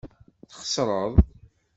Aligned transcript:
Txeṣṛeḍ. 0.49 1.13